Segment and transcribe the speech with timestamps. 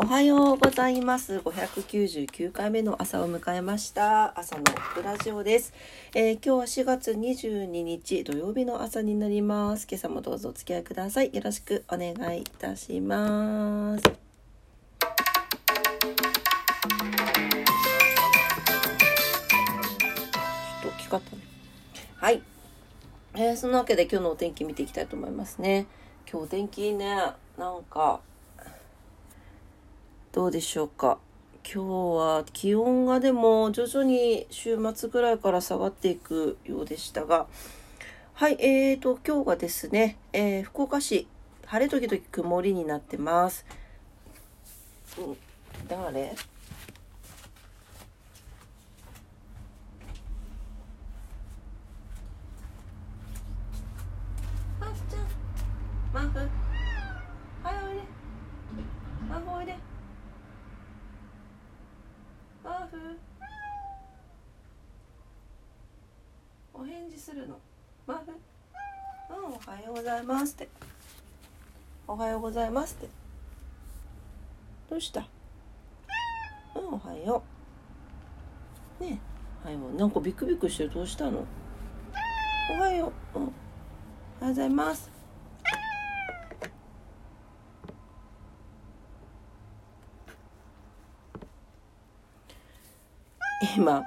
[0.00, 1.38] おはようございます。
[1.38, 4.38] 599回目の朝を迎えました。
[4.38, 4.62] 朝の
[4.94, 5.72] ブラジオです、
[6.14, 9.88] えー今日は4月22日土曜日の朝になります。
[9.90, 11.34] 今朝もどうぞお付き合いください。
[11.34, 14.04] よろしくお願いいたします。
[14.04, 14.14] ちょっ
[20.80, 21.42] と大きかったね。
[22.14, 22.40] はい。
[23.34, 25.88] えーそんなわけで今日のお天気見ていきたいと思いますね。
[26.30, 27.16] 今日お天気ね、
[27.58, 28.20] なんか、
[30.38, 31.18] どうでしょうか？
[31.64, 37.48] 今日は気温がでも徐々に週末ぐらいから下がっていくようでしたが、
[38.34, 41.26] はい、えーと、今日がですね、えー福岡市、
[41.66, 43.66] 晴れ時々曇りになってます。
[45.18, 45.36] うん、
[45.88, 46.36] 誰
[54.78, 55.26] マフちゃん、
[56.14, 56.44] マフ、は
[57.72, 58.02] い、おいで。
[59.28, 59.74] マフおいで。
[62.64, 62.87] マフ。
[66.74, 67.58] お返事するの。
[68.06, 68.32] マフ。
[69.30, 70.68] うん、おはようございますって。
[72.06, 73.08] おはようございますって。
[74.88, 75.26] どうした？
[76.74, 77.42] うん、おはよ
[79.00, 79.04] う。
[79.04, 79.20] ね
[79.64, 79.98] え、おはよう。
[79.98, 81.44] なんかビクビクしてるどうしたの？
[82.70, 83.38] おはよう。
[83.38, 83.44] うん。
[83.44, 83.52] おはよ
[84.42, 85.17] うございます。
[93.76, 94.04] 今、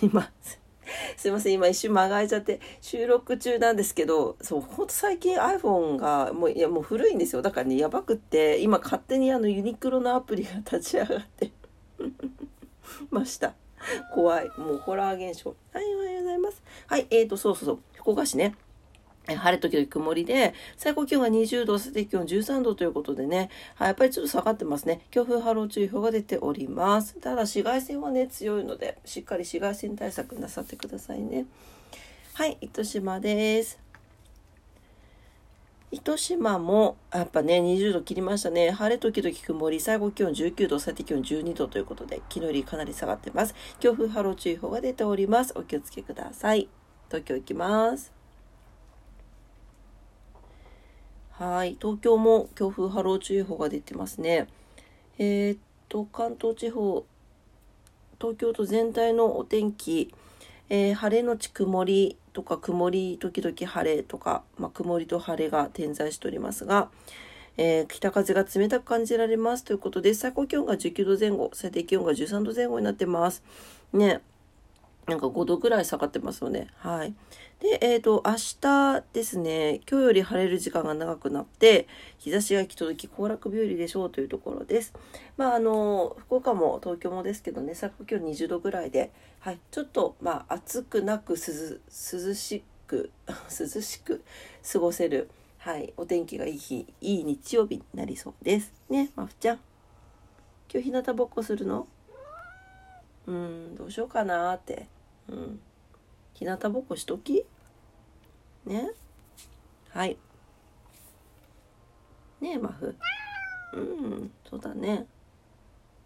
[0.00, 0.30] 今、
[1.16, 7.42] すいません、今一瞬間が空いちゃって、収録中なんですけど、そう、ほんと最近 iPhone が、もう、いや、もう古いんですよ。
[7.42, 11.50] だからね、やばくって、今勝手にあのユニクロのアプリが立ち上がって
[13.10, 13.54] ました。
[14.14, 14.48] 怖い。
[14.56, 15.54] もうホラー現象。
[15.72, 16.62] はい、おはようございます。
[16.86, 18.54] はい、えーと、そうそうそう、福岡市ね。
[19.28, 25.00] え晴れ時々曇りで、最高気温が20度、最低気温13度ということでね、はい、やっぱりちょっと下がってますね。
[25.10, 27.14] 強風波浪注意報が出ております。
[27.20, 31.46] ただ紫外線はね、強いので、しっかり紫外線対策なさってくださいね。
[32.34, 33.78] はい、糸島です。
[35.92, 38.70] 糸島も、やっぱね、20度切りましたね。
[38.70, 43.54] 晴れ時々曇り、最高気温19度、最低気温12度ということで、昨日よりかなり下がってます。
[43.78, 45.52] 強風波浪注意報が出ております。
[45.54, 46.68] お気をつけください。
[47.08, 48.21] 東京行きます。
[51.38, 54.48] はい、東京も強風波浪注意報が出てますね。
[55.18, 57.06] えーっと、関東地方、
[58.20, 60.14] 東京都全体のお天気、
[60.68, 66.90] えー晴れのち曇りとか曇り時々晴れとか、まあ、曇りと晴れが点在しておりますが、
[67.56, 73.42] えー北風が冷たく感じられますということで最高気温が19度前後最低気温が13度前後になってます。
[73.94, 74.20] ね。
[75.12, 77.14] なんか5度ぐらい下がってますよねはい
[77.60, 81.86] でえっ、と明日ですね今日より晴れる時間が長くなって
[82.16, 84.94] 日差しが行き届き行楽日和でしょうというところです
[85.36, 94.22] まああの福岡も東京もですけどね最高気温20度ぐらいではいちょっとまあ暑くなく涼涼しく 涼しく
[94.72, 98.72] 過ごせるはい、お天気がいい日、いい日曜日になりそうです。
[98.90, 99.60] ね、まふちゃん。
[100.68, 101.86] 今日日向ぼっこするの？
[103.28, 104.88] うん、どうしようかなーって。
[105.32, 105.60] うん。
[106.34, 107.46] 日向ぼっこしとき？
[108.66, 108.90] ね。
[109.90, 110.18] はい。
[112.40, 112.94] ねえ、マフ。
[113.74, 115.06] うん、そうだね。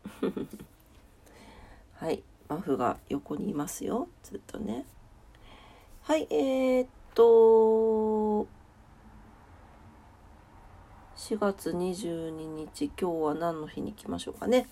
[1.95, 4.09] はい、マフが横にいますよ。
[4.23, 4.87] ずっとね。
[6.03, 8.47] はい、えー、っと、
[11.17, 14.69] 4月22日今日は何の日に行きましょうかね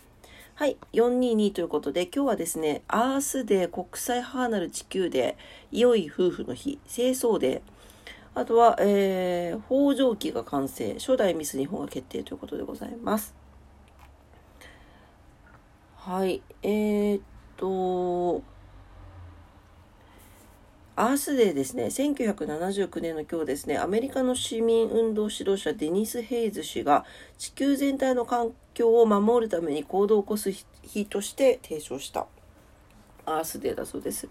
[0.56, 7.60] はい422ということで今日はですねアースデー国際母なる地球デー良い夫婦の日清掃デー
[8.36, 13.34] あとは、えー、北条記が完成初代ミス日本が決定ということでございます。
[15.96, 17.22] はいえー、っ
[17.56, 18.44] と
[20.96, 27.04] アースデーですね、1979年の今日ですね、アメリカの市民運動指導者デニス・ヘイズ氏が
[27.36, 32.28] 地球全体の環境を守るために行動を起こす日として提唱した。
[33.26, 34.28] アースデーだそうです。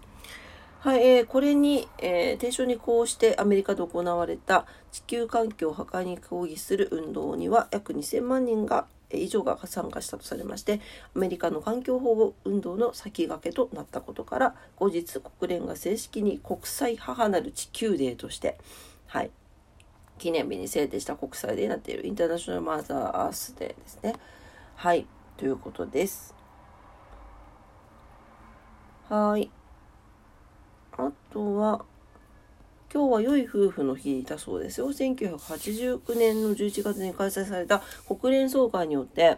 [0.80, 10.80] はい、えーこれに、えー提唱にこうしてアメリカで行われた地球環境破壊に抗議する運動には約2000万人が以上が参加したとされまして
[11.14, 18.58] アメリカの環境保護運動の先駆けとなったことから後日国連が正式に国際母なる地球デーとして、
[19.06, 19.30] はい、
[20.18, 24.14] 記念日に制定した国際デーになっているインターナショナルマザーアースデーですね。
[24.76, 25.06] はい
[25.36, 26.34] ということです。
[29.08, 29.50] はい。
[30.96, 31.84] あとは、
[32.94, 34.88] 今日は良い夫婦の日だそうですよ。
[34.88, 39.36] 1989年の11月に開催された国連総会によって、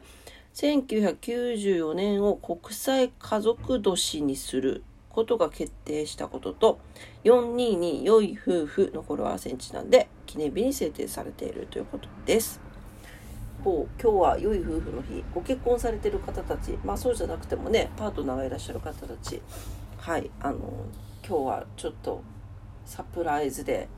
[0.52, 6.78] 1994年を国際家族年にすることが決定したことと
[7.24, 12.60] 422良い夫婦の語呂合わせにちなんで記念日に制定されているということです。
[13.64, 19.40] 今日は良い夫婦の日ご結婚されてる方たちまあそうじゃなくてもねパートナーがいらっしゃる方たち
[19.96, 20.58] はいあの
[21.26, 22.22] 今日はちょっと
[22.86, 23.88] サプライズで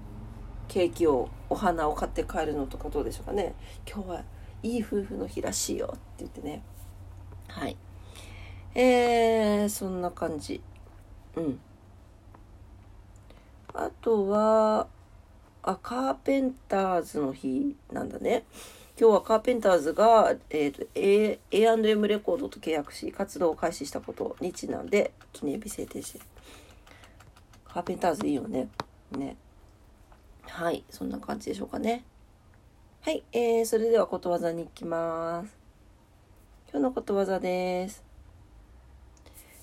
[0.66, 3.54] ケーキをお花を買って帰るのとかどうでしょうかね。
[3.86, 4.24] 今日は
[4.62, 6.62] いい夫婦の日らしいよって言ってね。
[7.46, 7.76] はい。
[8.74, 10.60] えー、そんな感じ。
[11.36, 11.60] うん。
[13.74, 14.88] あとは
[15.62, 18.44] あカーペンターズの日なんだね。
[19.00, 26.20] 今日はカーペンターズが、えーと、A&M レコードと契約し活動を開始したことにちなんで記念日制定して
[27.72, 28.68] カーペンターズいいよね。
[29.12, 29.36] ね。
[30.42, 30.84] はい。
[30.90, 32.04] そんな感じでしょうかね。
[33.00, 35.56] はい、えー、それではことわざに行きます。
[36.70, 38.04] 今日のことわざです。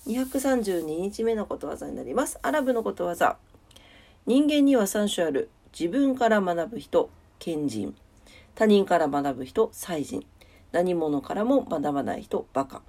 [0.06, 2.38] 232日目のことわざになります。
[2.42, 3.36] アラブのことわざ。
[4.24, 5.50] 人間には3種ある。
[5.78, 7.94] 自分から学ぶ人賢人。
[8.54, 10.26] 他人から学ぶ人、才人。
[10.72, 12.82] 何者からも学ばない人、バカ。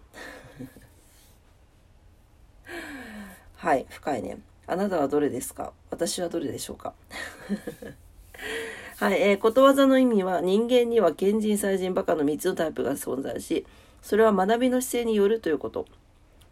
[3.58, 4.40] はい、深いね。
[4.68, 5.72] あなたはどれですか？
[5.90, 6.94] 私はどれでしょうか？
[9.00, 13.66] はい、えー、ことわざの意味は人間には賢人、才人、バカの3つのタイプが存在し、
[14.02, 15.86] それは学びの姿勢によるということ。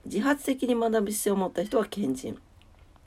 [0.06, 2.38] 自発的に学ぶ姿勢を持った人は賢人。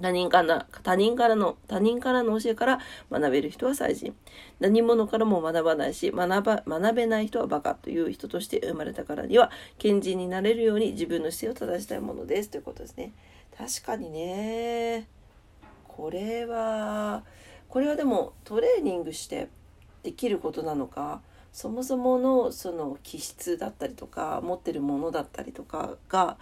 [0.00, 2.78] 他人から、他人からの、他人からの教えから
[3.10, 4.14] 学べる人は才人。
[4.60, 12.50] 何者からも学ばないし、学ば、学べない人はバカという人として生まれたからには、賢人になれるように自分の姿勢を正したいものです。
[12.50, 13.12] ということですね。
[13.58, 15.08] 確かにね。
[15.88, 17.24] これは、
[17.68, 19.48] これはでもトレーニングして
[20.04, 21.20] できることなのか、
[21.52, 26.38] そもそものその気質だったりとか、持ってるものだったりとかが、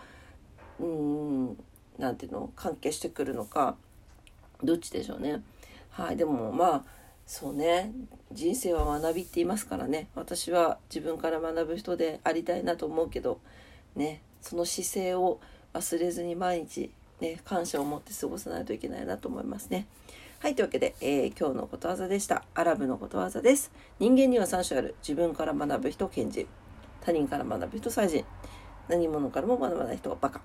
[0.78, 1.56] うん、
[1.98, 3.76] なんていうの関係してくるのか
[4.62, 5.42] どっちでしょうね。
[5.90, 6.84] はい、でもまあ
[7.26, 7.92] そうね
[8.32, 13.40] 人生は学びって言いますからね私は自分から学ぶ人でありたいなと思うけど
[13.94, 15.40] ねその姿勢を
[15.72, 16.90] 忘れずに毎日
[17.20, 19.86] ね感謝を持って過ごさないといけないなと思いますね。
[20.38, 22.44] はい、というわけで、えー、今日のことわざでした。
[22.54, 23.72] アラブのことわざです。
[23.98, 24.94] 人間には3種ある。
[25.00, 26.46] 自分から学ぶ人、賢人。
[27.00, 28.24] 他人から学ぶ人、才人。
[28.88, 30.42] 何者からも学ばない人はバカ。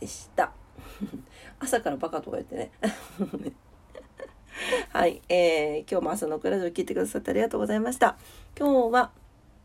[0.00, 0.52] でした。
[1.60, 2.70] 朝からバカとか言ってね。
[4.90, 8.16] はい、えー、今日も朝のクラジオ聞いてくださってありがとうございました。
[8.58, 9.10] 今日は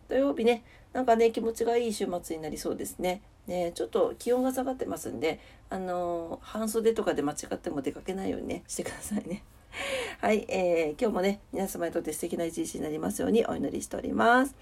[0.09, 0.63] 土曜日ね、
[0.93, 3.21] なんかね、気持ちがいい週末になりそうですね。
[3.47, 9.43] ね、ちょっと気温が下がってますんで、あの、半袖とかで間違っても出かけないようにね、してくださいね。
[10.21, 14.55] はい、えー、今日もね、皆様にとって素敵な一日になりますようにお祈りしております。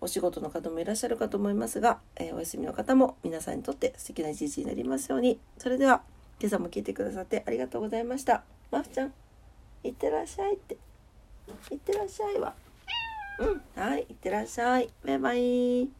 [0.00, 5.40] お仕事の方もいらっしゃるかと思いますが、えー、お休みの方も皆さんにとって素敵な一日になりますように。
[5.58, 6.02] それでは、
[6.40, 8.44] 今朝も聞いてくださってありがとうございました。
[8.70, 9.12] まふちゃん、
[9.82, 10.76] いってらっしゃいって。
[11.72, 12.67] いってらっしゃいは。
[13.38, 14.90] うん、はい、いってらっしゃい。
[15.04, 15.97] バイバイ。